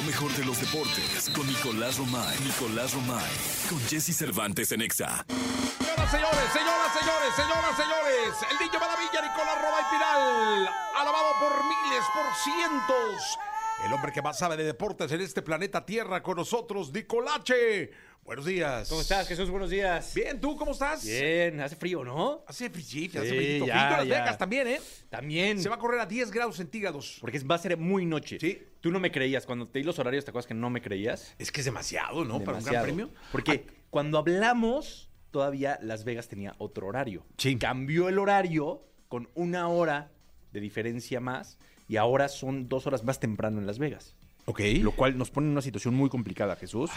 [0.00, 2.38] Lo mejor de los deportes con Nicolás Romay.
[2.40, 3.30] Nicolás Romay.
[3.68, 5.26] Con Jesse Cervantes en Exa.
[5.28, 8.34] Señoras, señores, señoras, señores, señoras, señores.
[8.50, 10.70] El niño maravilla, Nicolás Romay Pinal.
[10.96, 13.38] Alabado por miles, por cientos.
[13.84, 17.90] El hombre que más sabe de deportes en este planeta Tierra con nosotros, Nicolache.
[18.30, 18.88] Buenos días.
[18.88, 19.50] ¿Cómo estás, Jesús?
[19.50, 20.14] Buenos días.
[20.14, 21.04] Bien, ¿tú cómo estás?
[21.04, 22.44] Bien, hace frío, ¿no?
[22.46, 23.66] Hace frío, hace frío.
[23.66, 24.20] ya, Frío en Las ya.
[24.20, 24.80] Vegas también, ¿eh?
[25.08, 25.60] También.
[25.60, 27.18] Se va a correr a 10 grados centígrados.
[27.20, 28.38] Porque es- va a ser muy noche.
[28.40, 28.62] Sí.
[28.80, 29.46] Tú no me creías.
[29.46, 31.34] Cuando te di los horarios, ¿te acuerdas que no me creías?
[31.40, 32.38] Es que es demasiado, ¿no?
[32.44, 32.84] Para un gran Demasiado.
[32.84, 33.10] premio.
[33.32, 37.26] Porque cuando hablamos, todavía Las Vegas tenía otro horario.
[37.36, 37.56] Sí.
[37.58, 40.12] Cambió el horario con una hora
[40.52, 44.14] de diferencia más y ahora son dos horas más temprano en Las Vegas.
[44.46, 44.60] Ok.
[44.82, 46.90] Lo cual nos pone en una situación muy complicada, Jesús.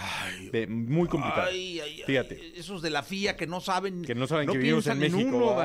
[0.52, 1.46] De- muy complicada.
[1.46, 2.60] Ay, ay, ay, Fíjate.
[2.60, 4.04] Esos de la FIA que no saben.
[4.04, 5.56] Que no saben que vivimos en México,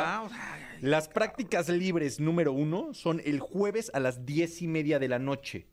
[0.80, 5.18] Las prácticas libres número uno son el jueves a las diez y media de la
[5.18, 5.66] noche.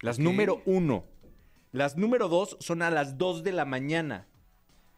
[0.00, 1.06] Las número uno.
[1.70, 4.26] Las número dos son a las dos de la mañana.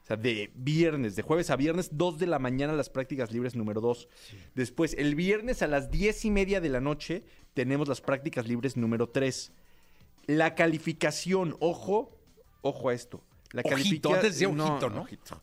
[0.02, 3.54] O sea, de viernes, de jueves a viernes, dos de la mañana las prácticas libres
[3.54, 4.08] número dos.
[4.54, 8.76] Después, el viernes a las diez y media de la noche tenemos las prácticas libres
[8.76, 9.52] número tres.
[10.26, 12.10] La calificación, ojo,
[12.62, 13.22] ojo a esto.
[13.52, 15.02] La Ojito, califica- antes decía ojito, ¿no?
[15.02, 15.42] ojito.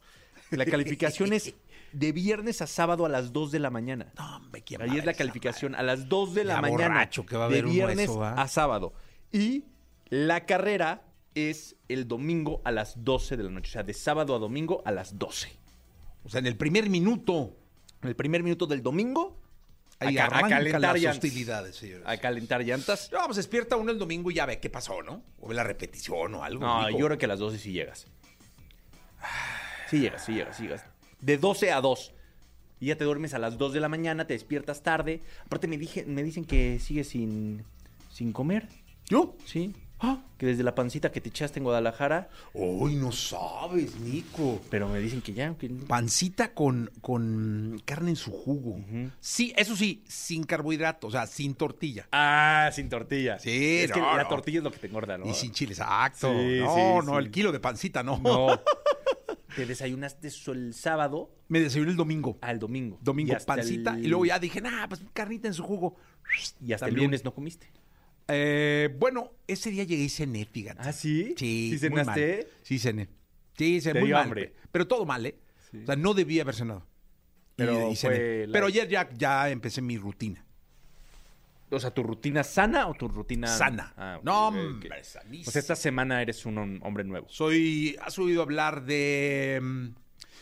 [0.52, 1.54] La calificación es
[1.94, 4.12] de viernes a sábado a las 2 de la mañana.
[4.18, 7.10] No, hombre, qué Ahí es la madre, calificación a las 2 de la mañana.
[7.10, 8.34] que va a de viernes eso, ¿va?
[8.34, 8.94] a sábado.
[9.32, 9.64] Y
[10.10, 11.04] la carrera
[11.36, 13.70] es el domingo a las 12 de la noche.
[13.70, 15.58] O sea, de sábado a domingo a las 12.
[16.26, 17.56] O sea, en el primer minuto.
[18.02, 19.38] En el primer minuto del domingo,
[20.02, 22.04] Ahí a, a calentar las hostilidades, señores.
[22.08, 23.12] A calentar llantas.
[23.12, 25.24] No, pues despierta uno el domingo y ya ve qué pasó, ¿no?
[25.40, 26.66] O ve la repetición o algo.
[26.66, 28.08] No, yo creo que a las 12 sí llegas.
[29.90, 30.86] Sí llegas, sí llegas, sí llegas.
[31.20, 32.14] De 12 a 2.
[32.80, 35.22] Y ya te duermes a las 2 de la mañana, te despiertas tarde.
[35.46, 37.64] Aparte me, dije, me dicen que sigues sin,
[38.10, 38.70] sin comer.
[39.08, 39.36] ¿Yo?
[39.46, 39.76] Sí.
[40.04, 40.18] Ah.
[40.38, 42.30] Que desde la pancita que te echaste en Guadalajara.
[42.54, 44.60] Uy, no sabes, Nico.
[44.72, 45.54] Pero me dicen que ya.
[45.56, 48.80] que- Pancita con, con carne en su jugo.
[49.20, 52.08] Sí, eso sí, sin carbohidrato, o sea, sin tortilla.
[52.12, 53.38] Ah, sin tortilla.
[53.38, 55.28] Sí, Es que no, la tortilla es lo que te engorda, ¿no?
[55.30, 56.32] Y sin chile, exacto.
[56.32, 57.18] Sí, no, sí, no, sí.
[57.20, 58.18] el kilo de pancita no.
[58.18, 58.48] No.
[59.56, 62.38] te desayunaste eso el sábado Me desayuné el domingo.
[62.42, 62.98] al domingo.
[63.02, 63.94] Domingo Y pancita.
[63.96, 65.96] el- Y luego ya dije, nah, pues carnita en su jugo.
[66.66, 67.68] Y hasta el lunes no comiste.
[68.32, 70.80] Eh, bueno, ese día llegué y cené, fíjate.
[70.84, 71.34] ¿Ah, sí?
[71.38, 72.38] Sí, ¿Sí muy cenaste?
[72.38, 72.48] mal.
[72.64, 73.10] Sí, cené.
[73.58, 74.24] Sí, cené Te muy dio mal.
[74.26, 74.54] hambre.
[74.72, 75.36] Pero todo mal, ¿eh?
[75.82, 76.86] O sea, no debía haber cenado.
[77.56, 78.16] Pero Y- y cené.
[78.16, 80.44] fue la- Pero ayer ya, ya empecé mi rutina.
[81.70, 83.94] O sea, ¿tu rutina sana o tu rutina Sana.
[83.96, 84.60] Ah, ok, no, ok, ok.
[84.60, 85.48] hombre, sanísimo.
[85.50, 87.28] O sea, esta semana eres un hom- hombre nuevo.
[87.30, 87.96] Soy...
[88.02, 89.60] ¿Has oído hablar de...?
[89.62, 89.88] mm,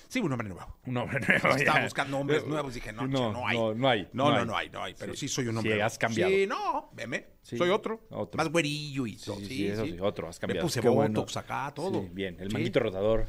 [0.08, 0.78] Sí, un hombre nuevo.
[0.86, 1.56] Un hombre nuevo.
[1.56, 1.84] Estaba ya.
[1.84, 2.74] buscando hombres nuevos.
[2.74, 3.58] Dije, no, No, no, no hay.
[3.58, 4.46] no, no hay, No, no no, hay.
[4.46, 4.96] no hay, no hay.
[4.98, 5.36] Pero sí, Sí.
[5.36, 5.86] soy un hombre Sí, nuevo.
[5.88, 6.32] has cambiado.
[6.32, 7.26] Sí, no, veme.
[7.44, 8.02] Sí, soy otro.
[8.10, 8.38] otro.
[8.38, 9.36] Más güerillo y todo.
[9.38, 10.62] Sí, Sí, sí, eso sí, otro, has cambiado.
[10.62, 11.14] Me puse Qué bueno.
[11.22, 12.02] botox acá, todo.
[12.02, 13.28] Sí, bien, el manguito rotador.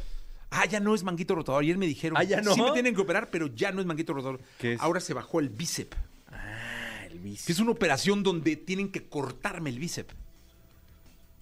[0.52, 1.62] Ah, ya no es manguito rotador.
[1.62, 2.16] Ayer me dijeron.
[2.18, 2.54] Ah, ¿ya no?
[2.54, 4.40] Sí me tienen que operar, pero ya no es manguito rotador.
[4.58, 4.80] ¿Qué es?
[4.80, 5.96] Ahora se bajó el bíceps.
[6.28, 7.46] Ah, el bici.
[7.46, 10.14] Que es una operación donde tienen que cortarme el bíceps.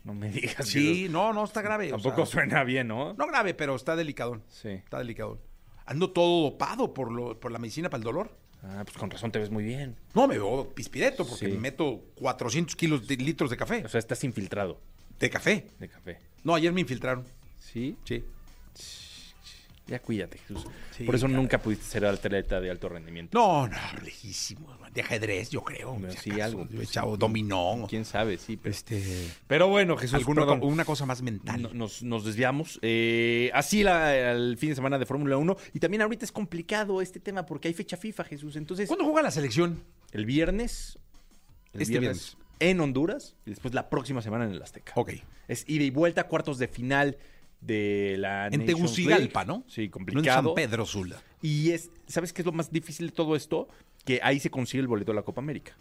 [0.09, 0.67] No me digas.
[0.67, 1.89] Sí, no, no, está grave.
[1.89, 3.13] o Tampoco sea, suena bien, ¿no?
[3.13, 4.43] No grave, pero está delicadón.
[4.49, 4.71] Sí.
[4.71, 5.39] Está delicadón.
[5.85, 8.35] Ando todo dopado por, lo, por la medicina para el dolor.
[8.63, 9.97] Ah, pues con razón te ves muy bien.
[10.15, 11.53] No, me veo pispireto porque Sí.
[11.53, 13.83] me meto 400 kilos de litros de café.
[13.85, 14.81] O sea, estás infiltrado
[15.19, 15.67] De café.
[15.79, 16.21] de café.
[16.43, 17.27] No, ayer me infiltraron.
[17.59, 17.99] ¿Sí?
[18.05, 18.25] Sí.
[19.89, 20.67] Ya cuídate, Jesús.
[20.97, 23.39] Sí, Por eso nunca pudiste ser atleta de alto rendimiento.
[23.39, 24.77] No, no, lejísimo.
[24.93, 25.99] De ajedrez, yo creo.
[26.11, 26.45] Si sí, acaso.
[26.45, 27.19] algo, pues, echado sí.
[27.19, 27.87] dominó.
[27.89, 28.37] ¿Quién sabe?
[28.37, 28.71] Sí, pero...
[28.71, 29.29] Este.
[29.47, 30.61] Pero bueno, Jesús, perdón.
[30.63, 31.63] una cosa más mental.
[31.63, 32.79] No- Nos, nos desviamos.
[32.83, 35.57] Eh, así la, el fin de semana de Fórmula 1.
[35.73, 38.57] Y también ahorita es complicado este tema porque hay fecha FIFA, Jesús.
[38.57, 39.83] Entonces, ¿Cuándo juega la selección?
[40.13, 40.99] el viernes,
[41.73, 44.93] el Este viernes en Honduras y después la próxima semana en el Azteca.
[44.97, 45.13] Ok.
[45.47, 47.17] Es ida y vuelta, cuartos de final
[47.61, 49.59] de la En Nations Tegucigalpa, League.
[49.61, 49.65] ¿no?
[49.69, 50.49] Sí, No en complicado.
[50.51, 51.21] San Pedro Sula.
[51.43, 53.69] Y es, ¿sabes qué es lo más difícil de todo esto?
[54.05, 55.77] Que ahí se consigue el boleto de la Copa América.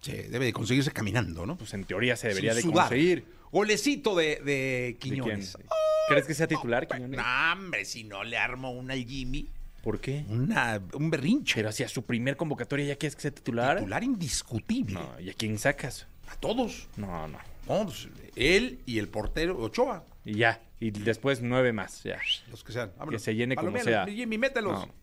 [0.00, 1.56] Sí, debe de conseguirse caminando, ¿no?
[1.58, 2.88] Pues en teoría se debería Sin de sudar.
[2.88, 3.24] conseguir.
[3.50, 5.54] Golecito de, de ¿De Quiñones.
[5.56, 5.66] quién?
[6.08, 7.18] ¿Crees que sea titular, Quiñones?
[7.18, 9.48] No, hombre, si no le armo una al Jimmy,
[9.82, 10.24] ¿Por qué?
[10.28, 11.54] una, un berrinche.
[11.56, 13.78] Pero hacia su primer convocatoria ya quieres que sea titular.
[13.78, 14.94] Titular indiscutible.
[14.94, 16.06] No, ¿y a quién sacas?
[16.28, 16.88] A todos.
[16.96, 17.38] No, no.
[17.68, 20.04] No, pues, él y el portero Ochoa.
[20.28, 20.60] Y ya.
[20.78, 22.02] Y después nueve más.
[22.02, 22.20] Ya.
[22.50, 22.92] Los que sean.
[23.10, 24.04] Que se llene como sea.
[24.04, 24.86] Jimmy, mételos.
[24.86, 24.94] No.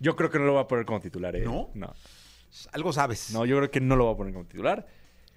[0.00, 1.40] Yo creo que no lo va a poner como titular, ¿eh?
[1.40, 1.70] ¿No?
[1.72, 1.94] No.
[2.72, 3.30] Algo sabes.
[3.32, 4.86] No, yo creo que no lo va a poner como titular.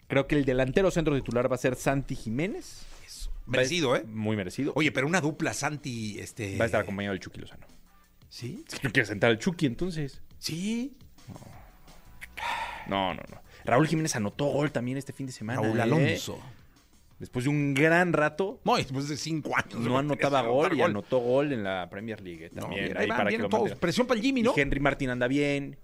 [0.07, 2.86] Creo que el delantero centro titular va a ser Santi Jiménez.
[3.06, 3.31] Eso.
[3.45, 4.04] Merecido, ¿eh?
[4.04, 4.74] Muy merecido.
[4.75, 6.57] Oye, pero una dupla Santi, este.
[6.57, 7.65] Va a estar acompañado del Chucky Lozano.
[8.27, 8.65] ¿Sí?
[8.68, 10.21] Es que no quiere sentar al Chucky, entonces.
[10.38, 10.98] Sí.
[12.88, 13.42] No, no, no.
[13.63, 15.62] Raúl Jiménez anotó gol también este fin de semana.
[15.62, 16.19] Raúl ¿eh?
[17.19, 19.79] Después de un gran rato, No, después de cinco años.
[19.79, 22.85] no anotaba gol y anotó gol en la Premier League eh, No, también.
[22.85, 23.75] bien, ahí ahí van, para que lo todos.
[23.75, 24.53] Presión para el Jimmy, ¿no?
[24.55, 25.77] Y Henry Martin anda bien.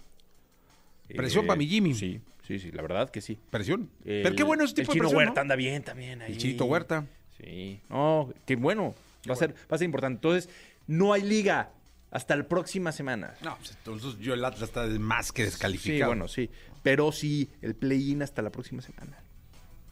[1.08, 1.94] Presión pa' mi Jimmy.
[1.94, 3.38] Sí, sí, sí, la verdad que sí.
[3.50, 3.90] Presión.
[4.04, 5.40] El- Pero qué bueno ese tipo El de Chino presión, Huerta ¿no?
[5.42, 6.32] anda bien también ahí.
[6.32, 7.06] El Chinito Huerta.
[7.42, 7.80] Sí.
[7.90, 8.94] No, qué bueno.
[9.28, 10.16] Va a, ser, va a ser importante.
[10.18, 10.48] Entonces,
[10.86, 11.70] no hay liga
[12.10, 13.34] hasta la próxima semana.
[13.42, 16.10] No, pues entonces yo el Atlas está más que Sí, descalificado.
[16.10, 16.48] bueno, sí.
[16.82, 19.18] Pero sí, el play-in hasta la próxima semana.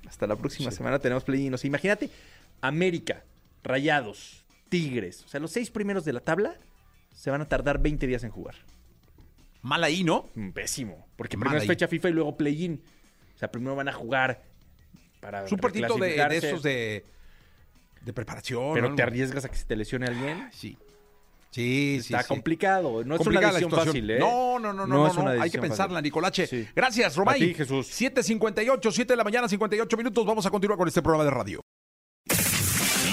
[0.06, 0.76] Hasta la próxima Sí.
[0.78, 1.54] semana tenemos play-in.
[1.54, 2.10] O sea, imagínate,
[2.60, 3.25] América,
[3.62, 5.22] Rayados, Tigres.
[5.25, 6.56] O sea, los seis primeros de la tabla
[7.14, 8.54] se van a tardar 20 días en jugar.
[9.62, 10.28] Mal ahí, ¿no?
[10.34, 11.06] Mm, Pésimo.
[11.16, 12.82] Porque Mal primero es fecha FIFA y luego play-in.
[13.34, 14.43] O sea, primero van a jugar
[15.20, 17.05] para Es un de, de esos de,
[18.00, 18.75] de preparación.
[18.75, 18.96] Pero ¿no?
[18.96, 20.48] te arriesgas a que se te lesione alguien.
[20.52, 20.76] Sí.
[21.52, 22.12] Sí, sí.
[22.14, 22.28] Está sí.
[22.28, 23.04] complicado.
[23.04, 23.94] No es Complicada una la decisión situación.
[23.94, 24.19] fácil, ¿eh?
[24.19, 25.43] No, no, no, no, No no, es una no.
[25.43, 26.04] Hay que pensarla, fácil.
[26.04, 26.46] Nicolache.
[26.46, 26.66] Sí.
[26.75, 27.43] Gracias, Romay.
[27.43, 27.87] A ti, Jesús.
[28.00, 30.25] 7.58, 7 de la mañana, 58 minutos.
[30.26, 31.60] Vamos a continuar con este programa de radio.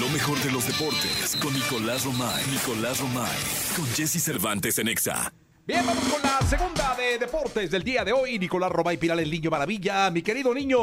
[0.00, 2.42] Lo mejor de los deportes con Nicolás Romay.
[2.50, 3.36] Nicolás Romay.
[3.76, 5.32] Con Jesse Cervantes en Exa.
[5.66, 8.38] Bien, vamos con la segunda de deportes del día de hoy.
[8.38, 10.10] Nicolás Romay Piral, el niño maravilla.
[10.10, 10.78] Mi querido niño,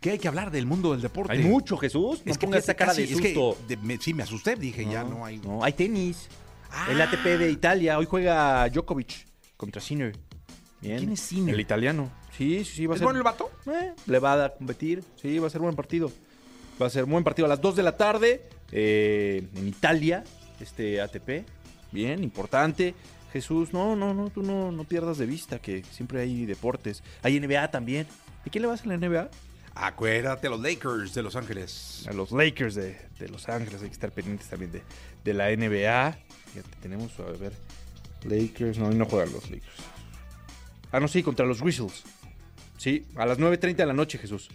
[0.00, 1.32] ¿qué hay que hablar del mundo del deporte?
[1.32, 2.22] Hay mucho, Jesús.
[2.24, 3.58] No Es que pongas esa cara casi- de es que susto.
[3.66, 4.54] de- me- sí, me asusté.
[4.54, 5.38] Dije, ya no hay.
[5.38, 6.28] No, hay tenis.
[6.70, 6.86] Ah.
[6.90, 7.98] El ATP de Italia.
[7.98, 9.26] Hoy juega Djokovic
[9.56, 10.16] contra Sinner.
[10.80, 10.98] Bien.
[10.98, 11.54] ¿Quién es Sinner?
[11.54, 12.10] El italiano.
[12.36, 12.86] Sí, sí, sí.
[12.86, 13.06] Va a ¿Es ser...
[13.06, 13.50] bueno el vato?
[13.66, 15.02] Eh, le va a competir.
[15.16, 16.10] Sí, va a ser buen partido.
[16.80, 20.22] Va a ser buen partido a las 2 de la tarde eh, en Italia,
[20.60, 21.44] este ATP.
[21.90, 22.94] Bien, importante.
[23.32, 27.02] Jesús, no, no, no, tú no, no pierdas de vista que siempre hay deportes.
[27.22, 28.06] Hay NBA también.
[28.44, 29.28] ¿Y quién le vas a la NBA?
[29.80, 32.04] Acuérdate, los Lakers de Los Ángeles.
[32.08, 33.80] A los Lakers de, de Los Ángeles.
[33.82, 34.82] Hay que estar pendientes también de,
[35.24, 36.18] de la NBA.
[36.52, 37.52] Fíjate, tenemos, a ver,
[38.24, 38.78] Lakers.
[38.78, 39.76] No, hoy no juegan los Lakers.
[40.90, 42.02] Ah, no, sí, contra los Whistles.
[42.76, 44.48] Sí, a las 9.30 de la noche, Jesús.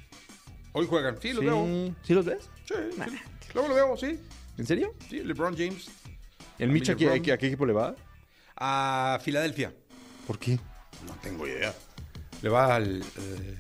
[0.74, 1.18] Hoy juegan.
[1.22, 1.46] Sí, los sí.
[1.46, 1.96] veo.
[2.04, 2.50] ¿Sí los ves?
[2.68, 3.20] Sí, sí.
[3.54, 4.20] Luego lo veo, sí.
[4.58, 4.94] ¿En serio?
[5.10, 5.90] Sí, LeBron James.
[6.60, 7.96] ¿El Mitch a, qué- a equipo le va?
[8.58, 9.74] A Filadelfia.
[10.28, 10.56] ¿Por qué?
[11.08, 11.74] No tengo idea.
[12.42, 13.02] Le va al.
[13.02, 13.58] eh,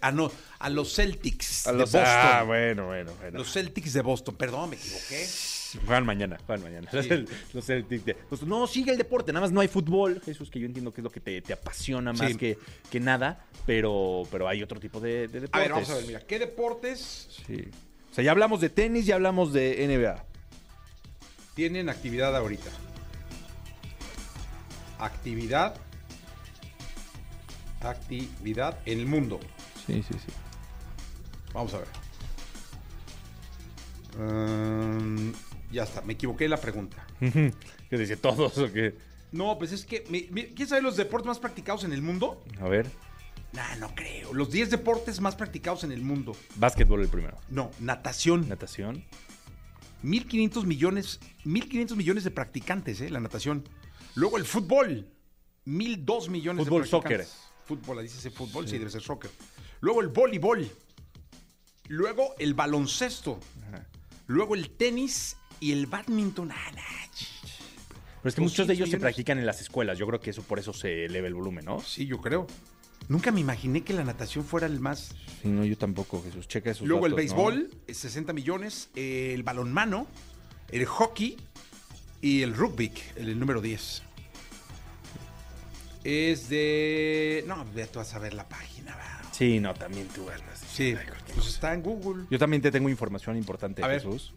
[0.00, 2.16] ah, no, a los Celtics A los de Boston.
[2.16, 3.38] Ah, bueno, bueno, bueno.
[3.38, 4.36] Los Celtics de Boston.
[4.36, 5.26] Perdón, me equivoqué.
[5.86, 6.88] Juegan mañana, juegan mañana.
[7.52, 10.58] Los Celtics de- pues, no, sigue el deporte, nada más no hay fútbol, Jesús, que
[10.58, 12.36] yo entiendo que es lo que te, te apasiona más Sí.
[12.36, 12.58] que,
[12.90, 15.54] que nada, pero, pero hay otro tipo de, de deportes.
[15.54, 16.20] A ver, vamos a ver, mira.
[16.26, 17.68] ¿Qué deportes Sí.
[18.10, 20.24] O sea, ya hablamos de tenis, ya hablamos de NBA.
[21.54, 22.70] tienen actividad ahorita?
[24.98, 25.76] Actividad.
[27.80, 29.40] Actividad en el mundo.
[29.92, 30.32] Sí, sí, sí.
[31.52, 31.88] Vamos a ver.
[34.18, 35.32] Mm,
[35.72, 37.06] ya está, me equivoqué en la pregunta.
[37.18, 37.52] ¿Qué
[37.98, 38.94] dice todos o qué?
[39.32, 40.04] No, pues es que.
[40.10, 42.42] me- me- ¿Quién sabe los deportes más practicados en el mundo?
[42.60, 42.90] A ver.
[43.52, 44.32] Nah, no creo.
[44.32, 46.36] Los 10 deportes más practicados en el mundo.
[46.56, 47.36] Básquetbol el primero.
[47.48, 48.48] No, natación.
[48.48, 49.04] Natación.
[50.04, 53.10] 1.500 millones, 1.500 millones de practicantes, ¿eh?
[53.10, 53.68] La natación.
[54.14, 55.08] Luego el fútbol.
[55.66, 57.28] 1.002 millones Fútbol, de practicantes.
[57.28, 57.50] soccer.
[57.66, 58.78] Fútbol, ahí dice ese fútbol, sí.
[58.78, 59.30] debe ser soccer.
[59.80, 60.70] Luego el voleibol.
[61.88, 63.40] Luego el baloncesto.
[63.68, 63.86] Ajá.
[64.26, 66.52] Luego el tenis y el badminton.
[66.52, 69.00] Ah, Pero es que muchos de 200 ellos se millones.
[69.00, 69.98] practican en las escuelas.
[69.98, 71.80] Yo creo que eso por eso se eleva el volumen, ¿no?
[71.80, 72.46] Sí, yo creo.
[73.08, 75.14] Nunca me imaginé que la natación fuera el más.
[75.42, 76.46] Sí, no, yo tampoco, Jesús.
[76.46, 78.90] Checa esos Luego el béisbol, eh, 60 millones.
[78.94, 80.06] eh, el balonmano,
[80.70, 81.36] el hockey
[82.20, 84.02] y el rugby, el, número 10.
[86.04, 87.42] Es de.
[87.46, 89.19] No, ve tú vas a ver la página, va.
[89.40, 90.58] Sí, no, también tú andas.
[90.70, 92.26] Sí, Ay, pues está en Google.
[92.30, 94.02] Yo también te tengo información importante, A ver.
[94.02, 94.34] Jesús.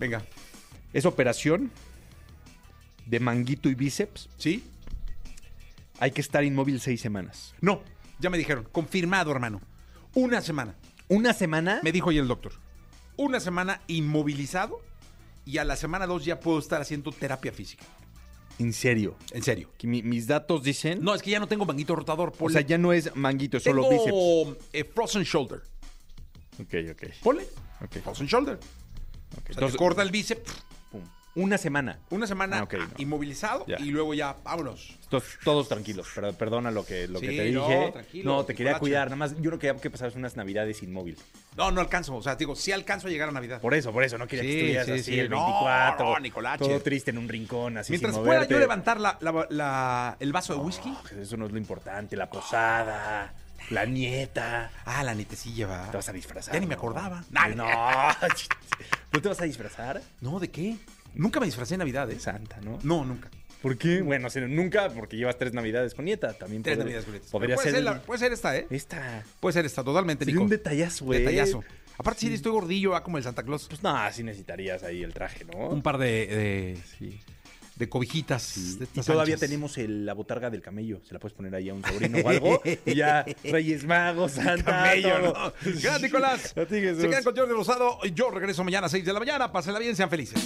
[0.00, 0.20] Venga.
[0.92, 1.70] Esa operación
[3.06, 4.64] de manguito y bíceps, ¿Sí?
[6.00, 7.54] hay que estar inmóvil seis semanas.
[7.60, 7.82] No,
[8.18, 8.66] ya me dijeron.
[8.72, 9.60] Confirmado, hermano.
[10.12, 10.74] Una semana.
[11.06, 11.78] ¿Una semana?
[11.84, 12.54] Me dijo hoy el doctor.
[13.16, 14.80] Una semana inmovilizado
[15.44, 17.84] y a la semana dos ya puedo estar haciendo terapia física.
[18.58, 19.16] En serio.
[19.32, 19.70] En serio.
[19.76, 21.00] Que mi- mis datos dicen...
[21.02, 22.32] No, es que ya no tengo manguito rotador.
[22.38, 24.04] o sea, ya no es manguito, es solo bíceps.
[24.06, 25.60] Tengo eh, frozen shoulder.
[26.60, 27.02] Ok, ok.
[27.22, 27.46] Ponle.
[27.82, 28.54] ok, Frozen shoulder.
[28.54, 28.60] ok.
[28.60, 30.50] O sea, Entonces, corta el bíceps,
[30.90, 31.02] pum.
[31.36, 31.98] Una semana.
[32.10, 32.86] una semana Ah, ok, no.
[32.98, 33.76] inmovilizado Ya.
[33.78, 34.96] y luego ya, vámonos.
[35.08, 37.90] Todos, todos tranquilos, pero perdona lo que, lo que Sí, te no, dije.
[37.92, 38.80] tranquilo, No, te quería Nicolache.
[38.80, 39.06] cuidar.
[39.08, 41.16] Nada más, yo no quería que pasaras unas navidades inmóvil.
[41.56, 42.16] No, no alcanzo.
[42.16, 43.60] O sea, digo, sí alcanzo a llegar a Navidad.
[43.60, 44.18] Por eso, por eso.
[44.18, 45.20] No quería Sí, que estuvieras sí, así sí.
[45.20, 46.06] el No, 24.
[46.14, 46.64] no, Nicolache.
[46.64, 48.54] Todo triste en un rincón, así Mientras sin pueda moverte.
[48.54, 50.92] yo levantar la- la- la- el vaso de whisky.
[51.20, 52.16] Eso no es lo importante.
[52.16, 53.32] La posada,
[53.70, 54.70] la nieta.
[54.86, 55.90] Ah, la netecilla va.
[55.90, 56.54] Te vas a disfrazar.
[56.54, 56.78] Ya ni me ¿no?
[56.78, 57.22] acordaba.
[57.30, 57.66] No.
[59.12, 60.00] ¿No te vas a disfrazar?
[60.20, 60.76] No, ¿de qué?
[61.16, 62.18] Nunca me disfracé en Navidad, ¿eh?
[62.20, 62.78] Santa, ¿no?
[62.82, 63.30] No, nunca.
[63.62, 64.02] ¿Por qué?
[64.02, 66.34] Bueno, o sea, nunca, porque llevas tres navidades con nieta.
[66.34, 67.30] También Tres podría- Navidades con leches.
[67.30, 68.00] Podría puede ser.
[68.02, 68.66] puede ser esta, ¿eh?
[68.70, 69.24] Esta.
[69.40, 70.44] Puede ser esta, totalmente, Sería Nico.
[70.44, 71.20] un detallazo, güey.
[71.20, 71.64] Detallazo.
[71.98, 73.66] Aparte, sí, estoy gordillo, va como el Santa Claus.
[73.68, 75.68] Pues nada, sí necesitarías ahí el traje, ¿no?
[75.70, 77.18] Un par de, de, sí,
[77.76, 78.54] de cobijitas.
[78.78, 79.48] de Y estas todavía anchas.
[79.48, 81.00] tenemos el- la botarga del camello.
[81.08, 82.62] Se la puedes poner ahí a un sobrino o algo.
[82.86, 84.64] y ya, Reyes Magos, Santa.
[84.64, 85.44] Camello, todo.
[85.48, 85.52] ¿no?
[85.62, 86.54] Gracias, Nicolás.
[86.56, 87.00] A ti, Jesús.
[87.00, 87.98] Se quedan con Jordi Rosado.
[88.14, 89.50] Yo regreso mañana a 6 de la mañana.
[89.50, 90.38] Pásenla bien, sean felices.